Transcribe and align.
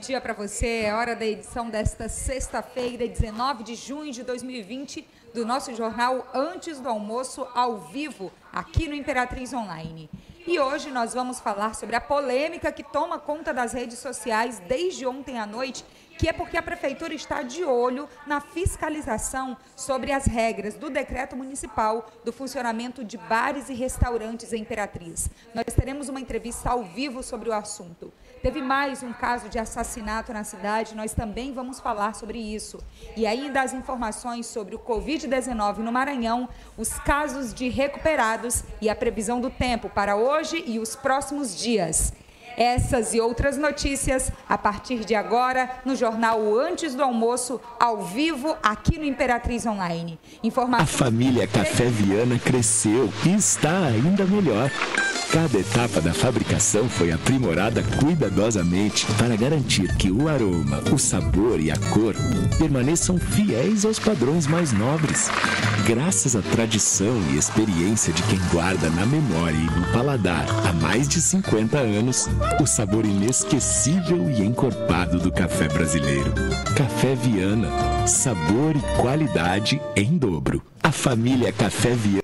Dia 0.00 0.18
para 0.18 0.32
você. 0.32 0.84
É 0.84 0.94
hora 0.94 1.14
da 1.14 1.26
edição 1.26 1.68
desta 1.68 2.08
sexta-feira, 2.08 3.06
19 3.06 3.62
de 3.62 3.74
junho 3.74 4.10
de 4.10 4.22
2020, 4.22 5.06
do 5.34 5.44
nosso 5.44 5.74
jornal 5.74 6.26
Antes 6.32 6.80
do 6.80 6.88
Almoço, 6.88 7.46
ao 7.54 7.76
vivo, 7.76 8.32
aqui 8.50 8.88
no 8.88 8.94
Imperatriz 8.94 9.52
Online. 9.52 10.08
E 10.46 10.58
hoje 10.58 10.90
nós 10.90 11.12
vamos 11.12 11.38
falar 11.38 11.74
sobre 11.74 11.96
a 11.96 12.00
polêmica 12.00 12.72
que 12.72 12.82
toma 12.82 13.18
conta 13.18 13.52
das 13.52 13.74
redes 13.74 13.98
sociais 13.98 14.58
desde 14.66 15.06
ontem 15.06 15.38
à 15.38 15.44
noite 15.44 15.84
que 16.20 16.28
é 16.28 16.34
porque 16.34 16.58
a 16.58 16.62
prefeitura 16.62 17.14
está 17.14 17.42
de 17.42 17.64
olho 17.64 18.06
na 18.26 18.42
fiscalização 18.42 19.56
sobre 19.74 20.12
as 20.12 20.26
regras 20.26 20.74
do 20.74 20.90
decreto 20.90 21.34
municipal 21.34 22.10
do 22.22 22.30
funcionamento 22.30 23.02
de 23.02 23.16
bares 23.16 23.70
e 23.70 23.72
restaurantes 23.72 24.52
em 24.52 24.60
Imperatriz. 24.60 25.30
Nós 25.54 25.74
teremos 25.74 26.10
uma 26.10 26.20
entrevista 26.20 26.68
ao 26.68 26.84
vivo 26.84 27.22
sobre 27.22 27.48
o 27.48 27.54
assunto. 27.54 28.12
Teve 28.42 28.62
mais 28.62 29.02
um 29.02 29.12
caso 29.12 29.50
de 29.50 29.58
assassinato 29.58 30.32
na 30.32 30.44
cidade, 30.44 30.94
nós 30.94 31.12
também 31.12 31.52
vamos 31.52 31.78
falar 31.78 32.14
sobre 32.14 32.38
isso. 32.38 32.78
E 33.14 33.26
ainda 33.26 33.60
as 33.60 33.74
informações 33.74 34.46
sobre 34.46 34.74
o 34.74 34.78
Covid-19 34.78 35.78
no 35.78 35.92
Maranhão, 35.92 36.48
os 36.78 36.88
casos 37.00 37.52
de 37.52 37.68
recuperados 37.68 38.64
e 38.80 38.88
a 38.88 38.94
previsão 38.94 39.40
do 39.40 39.50
tempo 39.50 39.90
para 39.90 40.16
hoje 40.16 40.64
e 40.66 40.78
os 40.78 40.96
próximos 40.96 41.54
dias. 41.54 42.14
Essas 42.56 43.14
e 43.14 43.20
outras 43.20 43.56
notícias 43.56 44.32
a 44.48 44.56
partir 44.56 45.04
de 45.04 45.14
agora 45.14 45.70
no 45.84 45.94
jornal 45.94 46.40
Antes 46.58 46.94
do 46.94 47.02
Almoço, 47.02 47.60
ao 47.78 48.02
vivo, 48.02 48.56
aqui 48.62 48.98
no 48.98 49.04
Imperatriz 49.04 49.66
Online. 49.66 50.18
Informação... 50.42 50.84
A 50.84 50.86
família 50.86 51.46
Café 51.46 51.86
Viana 51.86 52.38
cresceu 52.38 53.12
e 53.26 53.34
está 53.34 53.86
ainda 53.86 54.24
melhor. 54.24 54.70
Cada 55.32 55.60
etapa 55.60 56.00
da 56.00 56.12
fabricação 56.12 56.88
foi 56.88 57.12
aprimorada 57.12 57.84
cuidadosamente 58.00 59.06
para 59.16 59.36
garantir 59.36 59.94
que 59.94 60.10
o 60.10 60.28
aroma, 60.28 60.82
o 60.92 60.98
sabor 60.98 61.60
e 61.60 61.70
a 61.70 61.76
cor 61.76 62.16
permaneçam 62.58 63.16
fiéis 63.16 63.84
aos 63.84 64.00
padrões 64.00 64.48
mais 64.48 64.72
nobres. 64.72 65.30
Graças 65.86 66.34
à 66.34 66.42
tradição 66.42 67.14
e 67.30 67.38
experiência 67.38 68.12
de 68.12 68.24
quem 68.24 68.40
guarda 68.52 68.90
na 68.90 69.06
memória 69.06 69.56
e 69.56 69.78
no 69.78 69.92
paladar 69.92 70.46
há 70.66 70.72
mais 70.72 71.08
de 71.08 71.20
50 71.20 71.78
anos, 71.78 72.28
o 72.60 72.66
sabor 72.66 73.04
inesquecível 73.04 74.28
e 74.28 74.42
encorpado 74.42 75.20
do 75.20 75.30
café 75.30 75.68
brasileiro. 75.68 76.34
Café 76.76 77.14
Viana, 77.14 77.68
sabor 78.04 78.74
e 78.74 79.00
qualidade 79.00 79.80
em 79.94 80.18
dobro. 80.18 80.60
A 80.82 80.90
família 80.90 81.52
Café 81.52 81.94
Viana 81.94 82.19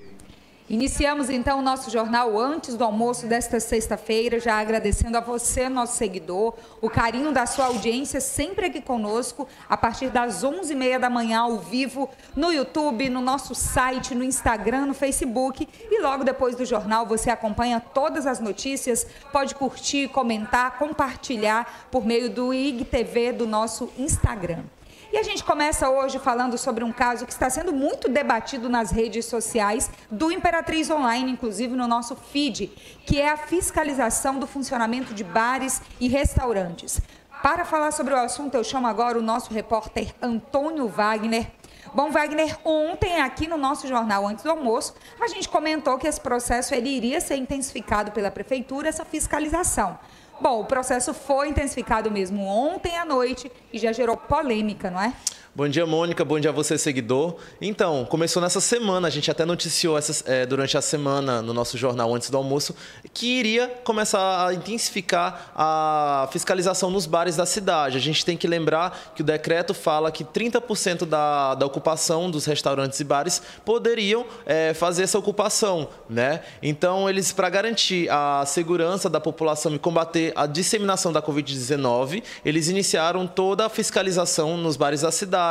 Iniciamos 0.69 1.31
então 1.31 1.61
o 1.61 1.62
nosso 1.62 1.92
jornal 1.92 2.36
antes 2.36 2.75
do 2.75 2.83
almoço 2.83 3.28
desta 3.28 3.61
sexta-feira, 3.61 4.41
já 4.41 4.59
agradecendo 4.59 5.17
a 5.17 5.20
você, 5.20 5.69
nosso 5.69 5.97
seguidor, 5.97 6.55
o 6.83 6.91
carinho 6.91 7.31
da 7.31 7.47
sua 7.47 7.67
audiência 7.67 8.20
sempre 8.20 8.67
aqui 8.67 8.81
conosco, 8.81 9.47
a 9.69 9.77
partir 9.77 10.11
das 10.11 10.42
11h30 10.42 10.98
da 10.98 11.09
manhã 11.09 11.42
ao 11.42 11.59
vivo, 11.59 12.11
no 12.34 12.53
YouTube, 12.53 13.09
no 13.09 13.20
nosso 13.20 13.55
site, 13.55 14.12
no 14.12 14.25
Instagram, 14.25 14.87
no 14.87 14.94
Facebook. 14.94 15.69
E 15.89 16.03
logo 16.03 16.25
depois 16.25 16.56
do 16.56 16.64
jornal 16.64 17.06
você 17.06 17.31
acompanha 17.31 17.78
todas 17.78 18.27
as 18.27 18.41
notícias, 18.41 19.06
pode 19.33 19.55
curtir, 19.55 20.09
comentar, 20.09 20.78
compartilhar 20.78 21.87
por 21.92 22.05
meio 22.05 22.28
do 22.28 22.53
IGTV 22.53 23.31
do 23.31 23.47
nosso 23.47 23.89
Instagram. 23.97 24.64
E 25.12 25.19
a 25.19 25.23
gente 25.23 25.45
começa 25.45 25.89
hoje 25.89 26.19
falando 26.19 26.59
sobre 26.59 26.83
um 26.83 26.93
caso 26.93 27.27
que 27.27 27.33
está 27.33 27.49
sendo 27.49 27.72
muito 27.72 28.09
debatido 28.09 28.69
nas 28.69 28.91
redes 28.91 29.25
sociais 29.27 29.89
do 30.11 30.33
Imperatriz 30.33 30.91
Online, 30.91 31.31
inclusive 31.31 31.77
no 31.77 31.87
nosso 31.87 32.17
feed, 32.17 32.67
que 33.06 33.21
é 33.21 33.28
a 33.28 33.37
fiscalização 33.37 34.39
do 34.39 34.47
funcionamento 34.47 35.15
de 35.15 35.22
bares 35.22 35.81
e 36.00 36.09
restaurantes. 36.09 37.00
Para 37.41 37.65
falar 37.65 37.93
sobre 37.93 38.15
o 38.15 38.16
assunto, 38.16 38.56
eu 38.56 38.65
chamo 38.65 38.89
agora 38.89 39.16
o 39.16 39.22
nosso 39.22 39.55
repórter 39.55 40.12
Antônio 40.21 40.89
Wagner. 40.89 41.47
Bom, 41.95 42.11
Wagner, 42.11 42.59
ontem 42.65 43.21
aqui 43.21 43.47
no 43.47 43.56
nosso 43.56 43.87
jornal 43.87 44.27
Antes 44.27 44.43
do 44.43 44.50
Almoço, 44.50 44.95
a 45.21 45.28
gente 45.28 45.49
comentou 45.49 45.97
que 45.99 46.09
esse 46.09 46.21
processo 46.21 46.75
ele 46.75 46.89
iria 46.89 47.21
ser 47.21 47.37
intensificado 47.37 48.11
pela 48.11 48.31
prefeitura, 48.31 48.89
essa 48.89 49.05
fiscalização. 49.05 49.97
Bom, 50.41 50.60
o 50.60 50.64
processo 50.64 51.14
foi 51.14 51.48
intensificado 51.48 52.10
mesmo 52.10 52.44
ontem 52.44 52.97
à 52.97 53.04
noite 53.04 53.50
e 53.72 53.78
já 53.78 53.92
gerou 53.92 54.16
polêmica, 54.16 54.91
não 54.91 55.00
é? 55.00 55.14
Bom 55.56 55.67
dia, 55.71 55.87
Mônica. 55.87 56.22
Bom 56.22 56.39
dia 56.39 56.50
a 56.50 56.53
você, 56.53 56.77
seguidor. 56.77 57.37
Então, 57.62 58.05
começou 58.05 58.43
nessa 58.43 58.61
semana, 58.61 59.09
a 59.09 59.11
gente 59.11 59.31
até 59.31 59.43
noticiou 59.47 59.97
essa, 59.97 60.22
é, 60.31 60.44
durante 60.44 60.77
a 60.77 60.83
semana 60.83 61.41
no 61.41 61.55
nosso 61.55 61.78
jornal 61.78 62.15
antes 62.15 62.28
do 62.28 62.37
almoço, 62.37 62.77
que 63.15 63.39
iria 63.39 63.66
começar 63.83 64.49
a 64.49 64.53
intensificar 64.53 65.53
a 65.56 66.28
fiscalização 66.31 66.91
nos 66.91 67.06
bares 67.06 67.37
da 67.37 67.47
cidade. 67.47 67.97
A 67.97 68.00
gente 68.00 68.22
tem 68.22 68.37
que 68.37 68.47
lembrar 68.47 69.15
que 69.15 69.22
o 69.22 69.25
decreto 69.25 69.72
fala 69.72 70.12
que 70.12 70.25
30% 70.25 71.06
da, 71.06 71.55
da 71.55 71.65
ocupação 71.65 72.31
dos 72.31 72.45
restaurantes 72.45 73.00
e 73.00 73.05
bares 73.05 73.41
poderiam 73.65 74.27
é, 74.45 74.75
fazer 74.75 75.05
essa 75.05 75.19
ocupação, 75.19 75.89
né? 76.06 76.43
Então, 76.62 77.09
eles, 77.09 77.33
para 77.33 77.49
garantir 77.49 78.11
a 78.11 78.45
segurança 78.45 79.09
da 79.09 79.21
população 79.21 79.75
e 79.75 79.78
combater 79.78 80.34
a 80.37 80.45
disseminação 80.45 81.15
da 81.15 81.22
Covid-19, 81.22 82.22
eles 82.45 82.69
iniciaram 82.69 83.27
toda 83.27 83.65
a 83.65 83.71
fiscalização 83.71 84.59
nos 84.59 84.77
bares 84.77 85.00
da 85.00 85.11
cidade 85.11 85.46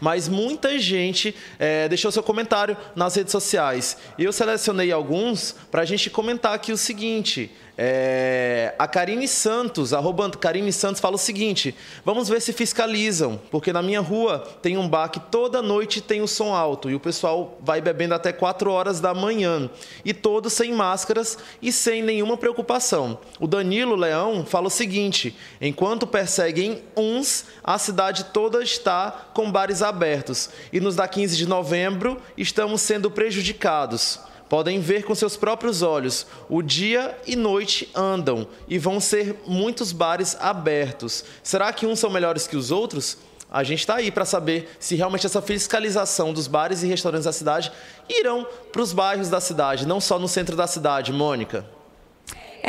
mas 0.00 0.28
muita 0.28 0.78
gente 0.78 1.34
é, 1.58 1.88
deixou 1.88 2.10
seu 2.10 2.22
comentário 2.22 2.76
nas 2.96 3.14
redes 3.14 3.32
sociais. 3.32 3.96
E 4.16 4.24
eu 4.24 4.32
selecionei 4.32 4.90
alguns 4.90 5.54
para 5.70 5.82
a 5.82 5.84
gente 5.84 6.10
comentar 6.10 6.54
aqui 6.54 6.72
o 6.72 6.76
seguinte. 6.76 7.50
É, 7.80 8.74
a 8.76 8.88
Karine 8.88 9.28
Santos, 9.28 9.94
arroba 9.94 10.28
Karine 10.30 10.72
Santos, 10.72 11.00
fala 11.00 11.14
o 11.14 11.18
seguinte: 11.18 11.72
vamos 12.04 12.28
ver 12.28 12.42
se 12.42 12.52
fiscalizam, 12.52 13.40
porque 13.52 13.72
na 13.72 13.80
minha 13.80 14.00
rua 14.00 14.40
tem 14.60 14.76
um 14.76 14.88
bar 14.88 15.08
que 15.10 15.20
toda 15.20 15.62
noite 15.62 16.00
tem 16.00 16.20
o 16.20 16.26
som 16.26 16.52
alto 16.52 16.90
e 16.90 16.96
o 16.96 17.00
pessoal 17.00 17.56
vai 17.62 17.80
bebendo 17.80 18.14
até 18.14 18.32
4 18.32 18.68
horas 18.68 18.98
da 18.98 19.14
manhã. 19.14 19.70
E 20.04 20.12
todos 20.12 20.54
sem 20.54 20.72
máscaras 20.72 21.38
e 21.62 21.70
sem 21.70 22.02
nenhuma 22.02 22.36
preocupação. 22.36 23.16
O 23.38 23.46
Danilo 23.46 23.94
Leão 23.94 24.44
fala 24.44 24.66
o 24.66 24.70
seguinte: 24.70 25.36
enquanto 25.60 26.04
perseguem 26.04 26.82
uns, 26.96 27.44
a 27.62 27.78
cidade 27.78 28.24
toda 28.24 28.60
está 28.60 29.30
com 29.32 29.52
bares 29.52 29.82
abertos. 29.82 30.50
E 30.72 30.80
nos 30.80 30.96
da 30.96 31.06
15 31.06 31.36
de 31.36 31.46
novembro 31.46 32.20
estamos 32.36 32.82
sendo 32.82 33.08
prejudicados 33.08 34.18
podem 34.48 34.80
ver 34.80 35.04
com 35.04 35.14
seus 35.14 35.36
próprios 35.36 35.82
olhos. 35.82 36.26
O 36.48 36.62
dia 36.62 37.16
e 37.26 37.36
noite 37.36 37.90
andam 37.94 38.46
e 38.66 38.78
vão 38.78 39.00
ser 39.00 39.36
muitos 39.46 39.92
bares 39.92 40.36
abertos. 40.40 41.24
Será 41.42 41.72
que 41.72 41.86
uns 41.86 41.98
são 41.98 42.10
melhores 42.10 42.46
que 42.46 42.56
os 42.56 42.70
outros? 42.70 43.18
A 43.50 43.64
gente 43.64 43.80
está 43.80 43.96
aí 43.96 44.10
para 44.10 44.24
saber 44.24 44.76
se 44.78 44.94
realmente 44.94 45.24
essa 45.24 45.40
fiscalização 45.40 46.32
dos 46.32 46.46
bares 46.46 46.82
e 46.82 46.86
restaurantes 46.86 47.24
da 47.24 47.32
cidade 47.32 47.72
irão 48.08 48.46
para 48.70 48.82
os 48.82 48.92
bairros 48.92 49.30
da 49.30 49.40
cidade, 49.40 49.86
não 49.86 50.00
só 50.00 50.18
no 50.18 50.28
centro 50.28 50.54
da 50.54 50.66
cidade, 50.66 51.12
Mônica. 51.12 51.77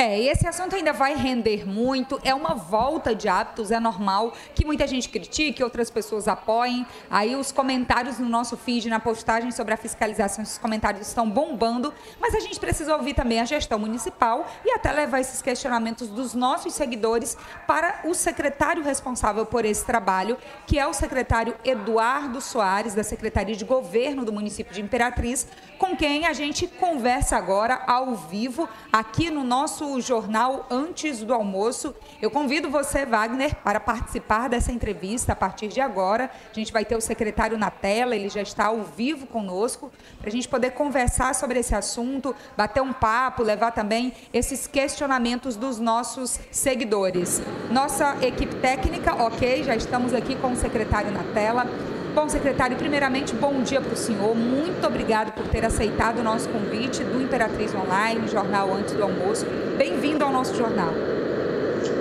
É, 0.02 0.18
esse 0.18 0.48
assunto 0.48 0.74
ainda 0.74 0.94
vai 0.94 1.14
render 1.14 1.68
muito. 1.68 2.18
É 2.24 2.34
uma 2.34 2.54
volta 2.54 3.14
de 3.14 3.28
hábitos, 3.28 3.70
é 3.70 3.78
normal 3.78 4.32
que 4.54 4.64
muita 4.64 4.86
gente 4.86 5.10
critique, 5.10 5.62
outras 5.62 5.90
pessoas 5.90 6.26
apoiem. 6.26 6.86
Aí 7.10 7.36
os 7.36 7.52
comentários 7.52 8.18
no 8.18 8.26
nosso 8.26 8.56
feed, 8.56 8.88
na 8.88 8.98
postagem 8.98 9.50
sobre 9.50 9.74
a 9.74 9.76
fiscalização, 9.76 10.42
esses 10.42 10.56
comentários 10.56 11.06
estão 11.06 11.28
bombando, 11.28 11.92
mas 12.18 12.34
a 12.34 12.40
gente 12.40 12.58
precisa 12.58 12.96
ouvir 12.96 13.12
também 13.12 13.40
a 13.40 13.44
gestão 13.44 13.78
municipal 13.78 14.50
e 14.64 14.70
até 14.70 14.90
levar 14.90 15.20
esses 15.20 15.42
questionamentos 15.42 16.08
dos 16.08 16.32
nossos 16.32 16.72
seguidores 16.72 17.36
para 17.66 18.00
o 18.04 18.14
secretário 18.14 18.82
responsável 18.82 19.44
por 19.44 19.66
esse 19.66 19.84
trabalho, 19.84 20.38
que 20.66 20.78
é 20.78 20.86
o 20.86 20.94
secretário 20.94 21.54
Eduardo 21.62 22.40
Soares, 22.40 22.94
da 22.94 23.04
Secretaria 23.04 23.54
de 23.54 23.66
Governo 23.66 24.24
do 24.24 24.32
município 24.32 24.72
de 24.72 24.80
Imperatriz, 24.80 25.46
com 25.76 25.94
quem 25.94 26.24
a 26.24 26.32
gente 26.32 26.66
conversa 26.66 27.36
agora 27.36 27.82
ao 27.86 28.14
vivo 28.14 28.66
aqui 28.90 29.30
no 29.30 29.44
nosso 29.44 29.89
nosso 29.90 30.00
jornal 30.00 30.66
antes 30.70 31.22
do 31.22 31.34
almoço. 31.34 31.94
Eu 32.22 32.30
convido 32.30 32.70
você, 32.70 33.04
Wagner, 33.04 33.56
para 33.56 33.80
participar 33.80 34.48
dessa 34.48 34.70
entrevista 34.70 35.32
a 35.32 35.36
partir 35.36 35.68
de 35.68 35.80
agora. 35.80 36.30
A 36.50 36.54
gente 36.54 36.72
vai 36.72 36.84
ter 36.84 36.96
o 36.96 37.00
secretário 37.00 37.58
na 37.58 37.70
tela, 37.70 38.14
ele 38.14 38.28
já 38.28 38.42
está 38.42 38.66
ao 38.66 38.82
vivo 38.82 39.26
conosco, 39.26 39.90
para 40.18 40.28
a 40.28 40.32
gente 40.32 40.48
poder 40.48 40.70
conversar 40.72 41.34
sobre 41.34 41.58
esse 41.58 41.74
assunto, 41.74 42.34
bater 42.56 42.82
um 42.82 42.92
papo, 42.92 43.42
levar 43.42 43.72
também 43.72 44.12
esses 44.32 44.66
questionamentos 44.66 45.56
dos 45.56 45.78
nossos 45.78 46.38
seguidores. 46.50 47.42
Nossa 47.70 48.16
equipe 48.22 48.54
técnica, 48.56 49.14
ok, 49.14 49.64
já 49.64 49.74
estamos 49.74 50.14
aqui 50.14 50.36
com 50.36 50.52
o 50.52 50.56
secretário 50.56 51.10
na 51.10 51.24
tela. 51.34 51.66
Bom, 52.14 52.28
secretário, 52.28 52.76
primeiramente, 52.76 53.32
bom 53.34 53.62
dia 53.62 53.80
para 53.80 53.92
o 53.92 53.96
senhor. 53.96 54.34
Muito 54.34 54.84
obrigado 54.84 55.32
por 55.32 55.46
ter 55.46 55.64
aceitado 55.64 56.18
o 56.18 56.22
nosso 56.24 56.48
convite 56.48 57.04
do 57.04 57.22
Imperatriz 57.22 57.72
Online, 57.72 58.26
jornal 58.26 58.74
antes 58.74 58.94
do 58.94 59.02
almoço. 59.04 59.46
Bem-vindo 59.78 60.24
ao 60.24 60.32
nosso 60.32 60.56
jornal. 60.56 60.92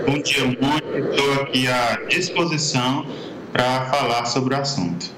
Bom 0.07 0.19
dia, 0.19 0.45
muito. 0.45 1.11
Estou 1.11 1.43
aqui 1.43 1.67
à 1.67 1.95
disposição 2.07 3.05
para 3.51 3.85
falar 3.85 4.25
sobre 4.25 4.55
o 4.55 4.57
assunto. 4.57 5.11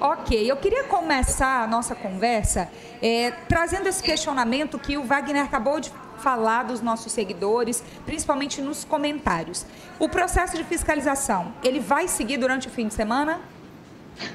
Ok, 0.00 0.48
eu 0.48 0.56
queria 0.56 0.84
começar 0.84 1.64
a 1.64 1.66
nossa 1.66 1.96
conversa 1.96 2.68
é, 3.02 3.32
trazendo 3.48 3.88
esse 3.88 4.02
questionamento 4.02 4.78
que 4.78 4.96
o 4.96 5.02
Wagner 5.02 5.42
acabou 5.42 5.80
de 5.80 5.90
falar 6.18 6.62
dos 6.62 6.80
nossos 6.80 7.10
seguidores, 7.10 7.82
principalmente 8.06 8.60
nos 8.62 8.84
comentários. 8.84 9.66
O 9.98 10.08
processo 10.08 10.56
de 10.56 10.62
fiscalização, 10.62 11.52
ele 11.64 11.80
vai 11.80 12.06
seguir 12.06 12.36
durante 12.36 12.68
o 12.68 12.70
fim 12.70 12.86
de 12.86 12.94
semana? 12.94 13.40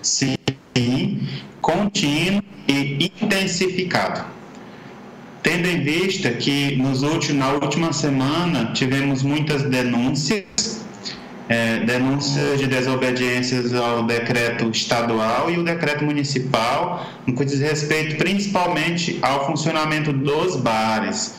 Sim, 0.02 0.36
contínuo 1.62 2.42
e 2.68 3.12
intensificado. 3.22 4.26
Tendo 5.42 5.68
em 5.68 5.82
vista 5.82 6.32
que 6.32 6.76
nos 6.76 7.04
últimos, 7.04 7.38
na 7.38 7.52
última 7.52 7.94
semana 7.94 8.74
tivemos 8.74 9.24
muitas 9.24 9.64
denúncias 9.64 10.46
é, 11.50 11.80
denúncias 11.80 12.60
de 12.60 12.68
desobediências 12.68 13.74
ao 13.74 14.04
decreto 14.04 14.70
estadual 14.70 15.50
e 15.50 15.58
o 15.58 15.64
decreto 15.64 16.04
municipal, 16.04 17.08
no 17.26 17.34
que 17.34 17.46
diz 17.46 17.60
respeito 17.60 18.18
principalmente 18.18 19.18
ao 19.22 19.46
funcionamento 19.46 20.12
dos 20.12 20.58
bares. 20.58 21.36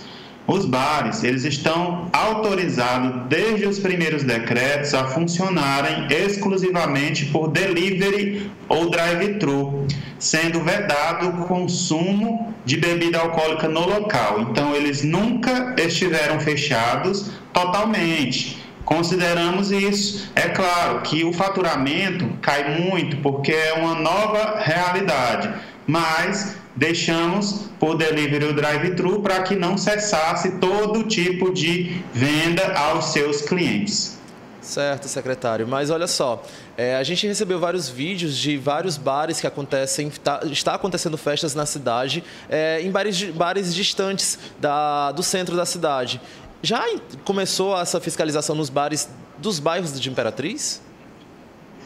Os 0.48 0.64
bares, 0.64 1.22
eles 1.24 1.44
estão 1.44 2.08
autorizados 2.10 3.28
desde 3.28 3.66
os 3.66 3.78
primeiros 3.78 4.24
decretos 4.24 4.94
a 4.94 5.04
funcionarem 5.04 6.06
exclusivamente 6.10 7.26
por 7.26 7.48
delivery 7.48 8.50
ou 8.66 8.88
drive-thru, 8.88 9.86
sendo 10.18 10.60
vedado 10.64 11.28
o 11.28 11.46
consumo 11.46 12.54
de 12.64 12.78
bebida 12.78 13.18
alcoólica 13.18 13.68
no 13.68 13.86
local. 13.86 14.40
Então, 14.40 14.74
eles 14.74 15.04
nunca 15.04 15.74
estiveram 15.76 16.40
fechados 16.40 17.30
totalmente 17.52 18.66
consideramos 18.86 19.70
isso. 19.70 20.30
É 20.34 20.48
claro 20.48 21.02
que 21.02 21.22
o 21.22 21.30
faturamento 21.30 22.26
cai 22.40 22.80
muito 22.80 23.18
porque 23.18 23.52
é 23.52 23.74
uma 23.74 23.94
nova 23.94 24.60
realidade, 24.60 25.50
mas 25.86 26.56
deixamos 26.78 27.64
por 27.78 27.96
delivery 27.96 28.44
o 28.46 28.54
drive-thru 28.54 29.20
para 29.20 29.42
que 29.42 29.56
não 29.56 29.76
cessasse 29.76 30.52
todo 30.58 31.02
tipo 31.04 31.52
de 31.52 32.00
venda 32.14 32.72
aos 32.74 33.06
seus 33.06 33.42
clientes. 33.42 34.16
Certo, 34.62 35.08
secretário. 35.08 35.66
Mas 35.66 35.90
olha 35.90 36.06
só, 36.06 36.42
é, 36.76 36.96
a 36.96 37.02
gente 37.02 37.26
recebeu 37.26 37.58
vários 37.58 37.88
vídeos 37.88 38.36
de 38.36 38.56
vários 38.56 38.96
bares 38.96 39.40
que 39.40 39.46
acontecem, 39.46 40.10
tá, 40.10 40.40
está 40.44 40.74
acontecendo 40.74 41.16
festas 41.16 41.54
na 41.54 41.66
cidade, 41.66 42.22
é, 42.48 42.80
em 42.80 42.90
bares, 42.90 43.24
bares 43.24 43.74
distantes 43.74 44.38
da, 44.60 45.10
do 45.12 45.22
centro 45.22 45.56
da 45.56 45.66
cidade. 45.66 46.20
Já 46.62 46.84
começou 47.24 47.76
essa 47.80 48.00
fiscalização 48.00 48.54
nos 48.54 48.68
bares 48.68 49.08
dos 49.38 49.58
bairros 49.58 49.98
de 49.98 50.08
Imperatriz? 50.10 50.82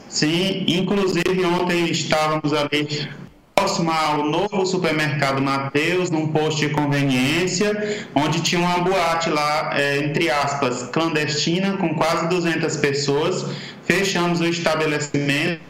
Sim, 0.08 0.64
inclusive 0.66 1.44
ontem 1.44 1.90
estávamos 1.90 2.52
ali 2.52 3.08
próximo 3.62 3.92
ao 3.92 4.24
novo 4.24 4.66
supermercado 4.66 5.40
Mateus, 5.40 6.10
num 6.10 6.26
posto 6.26 6.58
de 6.58 6.70
conveniência, 6.70 8.08
onde 8.12 8.40
tinha 8.40 8.60
uma 8.60 8.78
boate 8.78 9.30
lá, 9.30 9.70
é, 9.78 9.98
entre 9.98 10.28
aspas, 10.28 10.82
clandestina, 10.90 11.76
com 11.76 11.94
quase 11.94 12.28
200 12.28 12.76
pessoas. 12.78 13.46
Fechamos 13.84 14.40
o 14.40 14.46
estabelecimento, 14.46 15.60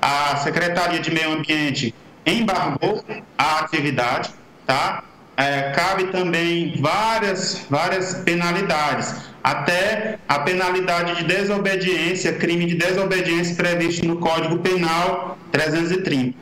a 0.00 0.36
Secretaria 0.38 0.98
de 0.98 1.12
Meio 1.12 1.30
Ambiente 1.34 1.94
embargou 2.26 3.04
a 3.38 3.60
atividade, 3.60 4.30
tá? 4.66 5.04
é, 5.36 5.70
cabe 5.70 6.04
também 6.04 6.74
várias, 6.80 7.64
várias 7.70 8.14
penalidades, 8.14 9.14
até 9.42 10.18
a 10.28 10.38
penalidade 10.40 11.16
de 11.16 11.24
desobediência, 11.24 12.32
crime 12.32 12.66
de 12.66 12.74
desobediência 12.74 13.54
previsto 13.54 14.06
no 14.06 14.16
Código 14.16 14.58
Penal 14.58 15.38
330. 15.50 16.36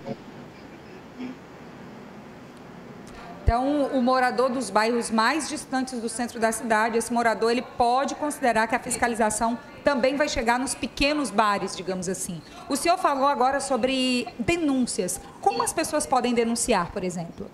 Então, 3.51 3.87
o 3.87 4.01
morador 4.01 4.49
dos 4.49 4.71
bairros 4.71 5.11
mais 5.11 5.49
distantes 5.49 6.01
do 6.01 6.09
centro 6.09 6.39
da 6.39 6.53
cidade, 6.53 6.97
esse 6.97 7.13
morador, 7.13 7.51
ele 7.51 7.63
pode 7.63 8.15
considerar 8.15 8.69
que 8.69 8.77
a 8.77 8.79
fiscalização 8.79 9.59
também 9.83 10.15
vai 10.15 10.29
chegar 10.29 10.57
nos 10.57 10.73
pequenos 10.73 11.33
bares, 11.33 11.77
digamos 11.77 12.09
assim. 12.09 12.41
O 12.69 12.77
senhor 12.77 12.97
falou 12.97 13.27
agora 13.27 13.59
sobre 13.59 14.29
denúncias. 14.39 15.21
Como 15.41 15.65
as 15.65 15.73
pessoas 15.73 16.07
podem 16.07 16.33
denunciar, 16.33 16.93
por 16.93 17.03
exemplo? 17.03 17.51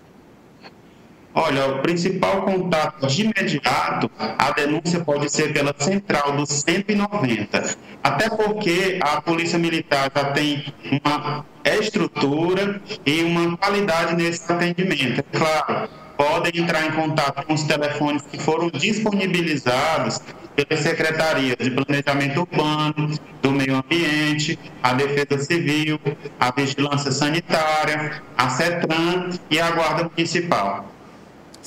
Olha, 1.33 1.67
o 1.67 1.79
principal 1.79 2.41
contato 2.41 3.05
de 3.05 3.23
imediato, 3.23 4.09
a 4.17 4.51
denúncia 4.51 4.99
pode 5.01 5.29
ser 5.31 5.53
pela 5.53 5.73
central 5.77 6.35
do 6.35 6.45
190, 6.45 7.77
até 8.03 8.29
porque 8.29 8.99
a 9.01 9.21
Polícia 9.21 9.59
Militar 9.59 10.11
já 10.15 10.31
tem 10.31 10.65
uma 11.03 11.45
estrutura 11.63 12.81
e 13.05 13.23
uma 13.23 13.55
qualidade 13.57 14.15
nesse 14.15 14.51
atendimento. 14.51 15.19
É 15.19 15.37
claro, 15.37 15.89
podem 16.17 16.63
entrar 16.63 16.85
em 16.87 16.91
contato 16.91 17.45
com 17.45 17.53
os 17.53 17.63
telefones 17.63 18.23
que 18.23 18.39
foram 18.39 18.69
disponibilizados 18.71 20.19
pelas 20.55 20.83
secretarias 20.83 21.55
de 21.59 21.69
Planejamento 21.69 22.39
Urbano, 22.39 23.19
do 23.43 23.51
Meio 23.51 23.75
Ambiente, 23.75 24.57
a 24.81 24.93
Defesa 24.93 25.37
Civil, 25.43 25.99
a 26.39 26.51
Vigilância 26.51 27.11
Sanitária, 27.11 28.23
a 28.35 28.49
CETRAN 28.49 29.29
e 29.51 29.59
a 29.59 29.69
Guarda 29.71 30.09
Municipal. 30.09 30.96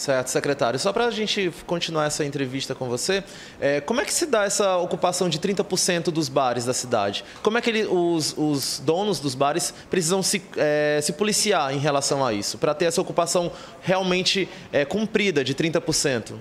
Certo, 0.00 0.28
secretário. 0.28 0.78
Só 0.78 0.94
para 0.94 1.04
a 1.04 1.10
gente 1.10 1.52
continuar 1.66 2.06
essa 2.06 2.24
entrevista 2.24 2.74
com 2.74 2.88
você, 2.88 3.22
é, 3.60 3.82
como 3.82 4.00
é 4.00 4.04
que 4.06 4.14
se 4.14 4.24
dá 4.24 4.44
essa 4.44 4.78
ocupação 4.78 5.28
de 5.28 5.38
30% 5.38 6.04
dos 6.04 6.26
bares 6.30 6.64
da 6.64 6.72
cidade? 6.72 7.22
Como 7.42 7.58
é 7.58 7.60
que 7.60 7.68
ele, 7.68 7.84
os, 7.84 8.34
os, 8.38 8.80
donos 8.82 9.20
dos 9.20 9.34
bares 9.34 9.74
precisam 9.90 10.22
se, 10.22 10.40
é, 10.56 11.00
se 11.02 11.12
policiar 11.12 11.74
em 11.74 11.78
relação 11.78 12.24
a 12.24 12.32
isso, 12.32 12.56
para 12.56 12.72
ter 12.72 12.86
essa 12.86 12.98
ocupação 12.98 13.52
realmente 13.82 14.48
é, 14.72 14.86
cumprida 14.86 15.44
de 15.44 15.54
30%? 15.54 16.32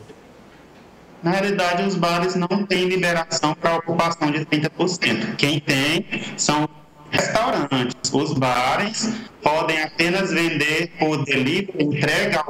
Na 1.22 1.32
realidade, 1.32 1.84
os 1.84 1.96
bares 1.96 2.36
não 2.36 2.66
têm 2.66 2.86
liberação 2.86 3.54
para 3.54 3.76
ocupação 3.76 4.32
de 4.32 4.46
30%. 4.46 5.36
Quem 5.36 5.60
tem 5.60 6.06
são 6.38 6.66
restaurantes. 7.12 8.14
Os 8.14 8.34
bares 8.34 9.14
podem 9.42 9.82
apenas 9.82 10.32
vender 10.32 10.92
por 11.00 11.24
delivery, 11.24 11.84
entrega 11.84 12.44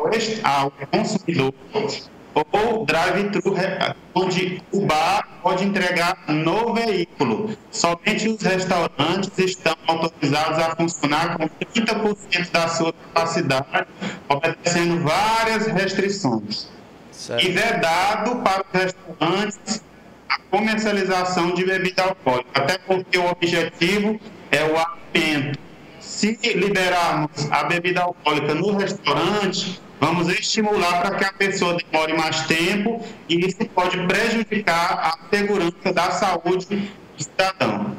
ao, 0.44 0.72
consumidor 0.92 1.54
ou 2.52 2.86
drive-thru, 2.86 3.56
onde 4.14 4.62
o 4.72 4.86
bar 4.86 5.28
pode 5.42 5.66
entregar 5.66 6.18
no 6.28 6.74
veículo. 6.74 7.58
Somente 7.72 8.30
os 8.30 8.42
restaurantes 8.42 9.38
estão 9.38 9.76
autorizados 9.88 10.60
a 10.60 10.76
funcionar 10.76 11.38
com 11.38 11.50
30% 11.50 12.52
da 12.52 12.68
sua 12.68 12.94
capacidade, 12.94 13.88
obedecendo 14.28 15.04
várias 15.04 15.68
restrições. 15.68 16.68
Certo. 17.12 17.46
E 17.46 17.52
vedado 17.52 18.38
para 18.38 18.64
os 18.64 18.82
restaurantes 18.82 19.84
a 20.30 20.40
comercialização 20.50 21.54
de 21.54 21.66
bebida 21.66 22.04
alcoólica, 22.04 22.62
até 22.62 22.78
porque 22.78 23.18
o 23.18 23.30
objetivo 23.30 24.20
é 24.52 24.64
o 24.64 24.76
alimento. 24.78 25.60
Se 26.00 26.38
liberarmos 26.56 27.50
a 27.52 27.64
bebida 27.64 28.02
alcoólica 28.02 28.54
no 28.54 28.76
restaurante, 28.78 29.82
vamos 30.00 30.28
estimular 30.30 31.02
para 31.02 31.16
que 31.16 31.26
a 31.26 31.34
pessoa 31.34 31.78
demore 31.78 32.14
mais 32.14 32.46
tempo 32.48 33.06
e 33.28 33.46
isso 33.46 33.66
pode 33.74 33.98
prejudicar 34.08 34.94
a 34.94 35.36
segurança 35.36 35.94
da 35.94 36.12
saúde 36.12 36.66
do 37.18 37.24
cidadão. 37.24 37.96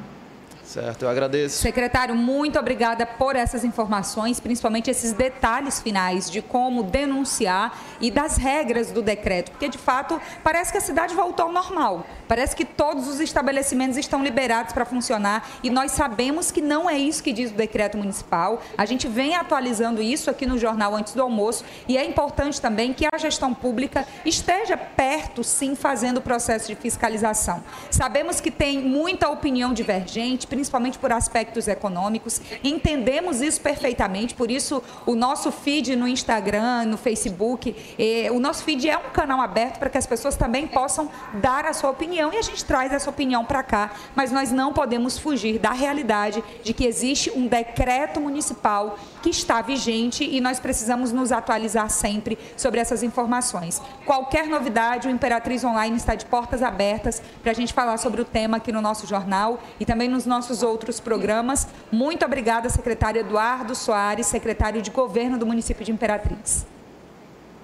Certo, 0.71 1.03
eu 1.03 1.09
agradeço. 1.09 1.59
Secretário, 1.59 2.15
muito 2.15 2.57
obrigada 2.57 3.05
por 3.05 3.35
essas 3.35 3.65
informações, 3.65 4.39
principalmente 4.39 4.89
esses 4.89 5.13
detalhes 5.13 5.81
finais 5.81 6.31
de 6.31 6.41
como 6.41 6.85
denunciar 6.85 7.77
e 8.01 8.09
das 8.09 8.37
regras 8.37 8.93
do 8.93 9.03
decreto, 9.03 9.51
porque 9.51 9.69
de 9.69 9.79
fato 9.79 10.21
parece 10.45 10.71
que 10.71 10.79
a 10.79 10.81
cidade 10.81 11.13
voltou 11.13 11.47
ao 11.47 11.53
normal. 11.53 12.07
Parece 12.31 12.55
que 12.55 12.65
todos 12.65 13.09
os 13.09 13.19
estabelecimentos 13.19 13.97
estão 13.97 14.23
liberados 14.23 14.73
para 14.73 14.85
funcionar 14.85 15.51
e 15.65 15.69
nós 15.69 15.91
sabemos 15.91 16.53
que 16.53 16.63
não 16.63 16.89
é 16.89 16.97
isso 16.97 17.25
que 17.25 17.33
diz 17.33 17.51
o 17.51 17.55
decreto 17.55 17.99
municipal. 17.99 18.63
A 18.79 18.87
gente 18.87 19.09
vem 19.09 19.35
atualizando 19.35 20.01
isso 20.01 20.31
aqui 20.31 20.47
no 20.47 20.57
jornal 20.57 20.95
antes 20.95 21.13
do 21.13 21.23
almoço 21.23 21.65
e 21.89 21.99
é 21.99 22.05
importante 22.05 22.61
também 22.61 22.93
que 22.93 23.05
a 23.05 23.19
gestão 23.19 23.53
pública 23.53 24.07
esteja 24.25 24.77
perto, 24.77 25.43
sim, 25.43 25.75
fazendo 25.75 26.19
o 26.19 26.21
processo 26.21 26.69
de 26.69 26.77
fiscalização. 26.77 27.65
Sabemos 27.91 28.41
que 28.41 28.53
tem 28.53 28.79
muita 28.79 29.29
opinião 29.29 29.75
divergente, 29.75 30.47
principalmente 30.47 31.01
por 31.01 31.11
aspectos 31.11 31.67
econômicos. 31.67 32.41
Entendemos 32.63 33.41
isso 33.41 33.61
perfeitamente, 33.61 34.37
por 34.37 34.53
isso 34.53 34.81
o 35.05 35.17
nosso 35.17 35.51
feed 35.51 35.97
no 35.97 36.07
Instagram, 36.07 36.85
no 36.85 36.97
Facebook, 36.97 37.75
eh, 37.99 38.31
o 38.31 38.39
nosso 38.39 38.63
feed 38.63 38.89
é 38.89 38.97
um 38.97 39.11
canal 39.11 39.41
aberto 39.41 39.81
para 39.81 39.91
que 39.91 39.99
as 39.99 40.07
pessoas 40.07 40.37
também 40.37 40.69
possam 40.69 41.11
dar 41.35 41.67
a 41.67 41.73
sua 41.73 41.91
opinião 41.91 42.20
e 42.33 42.37
a 42.37 42.43
gente 42.43 42.65
traz 42.65 42.93
essa 42.93 43.09
opinião 43.09 43.45
para 43.45 43.63
cá, 43.63 43.93
mas 44.15 44.31
nós 44.31 44.53
não 44.53 44.73
podemos 44.73 45.19
fugir 45.19 45.59
da 45.59 45.73
realidade 45.73 46.45
de 46.63 46.75
que 46.75 46.85
existe 46.85 47.31
um 47.31 47.47
decreto 47.47 48.21
municipal 48.21 48.99
que 49.23 49.31
está 49.31 49.63
vigente 49.63 50.25
e 50.25 50.41
nós 50.41 50.61
precisamos 50.61 51.11
nos 51.11 51.33
atualizar 51.33 51.89
sempre 51.91 52.39
sobre 52.57 52.81
essas 52.81 53.03
informações. 53.03 53.81
Qualquer 54.05 54.47
novidade, 54.47 55.09
o 55.09 55.11
Imperatriz 55.11 55.65
Online 55.65 55.97
está 55.97 56.15
de 56.15 56.27
portas 56.27 56.63
abertas 56.63 57.23
para 57.43 57.53
a 57.53 57.55
gente 57.55 57.73
falar 57.73 57.97
sobre 57.97 58.21
o 58.21 58.25
tema 58.25 58.59
aqui 58.59 58.73
no 58.73 58.83
nosso 58.83 59.07
jornal 59.07 59.59
e 59.79 59.87
também 59.87 60.09
nos 60.09 60.27
nossos 60.27 60.51
nossos 60.51 60.63
outros 60.63 60.99
programas. 60.99 61.69
Muito 61.93 62.25
obrigada, 62.25 62.69
secretário 62.69 63.21
Eduardo 63.21 63.75
Soares, 63.75 64.27
secretário 64.27 64.83
de 64.83 64.91
Governo 64.91 65.39
do 65.39 65.47
município 65.47 65.85
de 65.85 65.93
Imperatriz. 65.93 66.67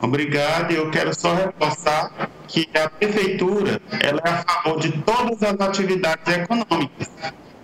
Obrigado. 0.01 0.73
Eu 0.73 0.91
quero 0.91 1.15
só 1.15 1.35
reforçar 1.35 2.31
que 2.47 2.69
a 2.77 2.89
prefeitura 2.89 3.81
ela 4.03 4.21
é 4.25 4.29
a 4.29 4.45
favor 4.45 4.81
de 4.81 4.93
todas 5.03 5.43
as 5.43 5.61
atividades 5.61 6.35
econômicas. 6.35 7.11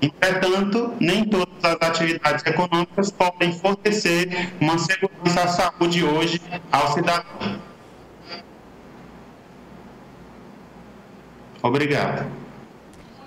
Entretanto, 0.01 0.95
nem 0.99 1.25
todas 1.25 1.62
as 1.62 1.89
atividades 1.89 2.45
econômicas 2.45 3.11
podem 3.11 3.53
fornecer 3.53 4.51
uma 4.61 4.77
segurança 4.77 5.43
à 5.43 5.49
saúde 5.49 6.05
hoje 6.05 6.41
ao 6.73 6.93
cidadão. 6.93 7.61
Obrigado. 11.62 12.42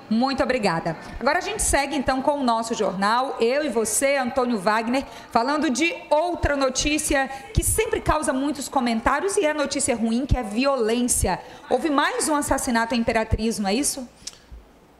Muito 0.10 0.44
obrigada. 0.44 0.96
Agora 1.20 1.40
a 1.40 1.42
gente 1.42 1.64
segue 1.64 1.96
então 1.96 2.22
com 2.22 2.40
o 2.40 2.44
nosso 2.44 2.74
jornal, 2.74 3.38
eu 3.40 3.66
e 3.66 3.70
você, 3.70 4.18
Antônio 4.18 4.60
Wagner, 4.60 5.04
falando 5.32 5.70
de 5.70 5.96
outra 6.10 6.56
notícia 6.56 7.28
que 7.54 7.64
sempre 7.64 8.00
causa 8.00 8.32
muitos 8.32 8.70
comentários 8.70 9.36
e 9.38 9.46
é 9.46 9.54
notícia 9.54 9.96
ruim, 9.96 10.26
que 10.26 10.38
é 10.38 10.44
violência. 10.44 11.40
Houve 11.70 11.90
mais 11.90 12.30
um 12.30 12.36
assassinato 12.36 12.94
em 12.94 13.00
Imperatriz, 13.00 13.58
não 13.58 13.70
é 13.70 13.74
isso? 13.74 14.08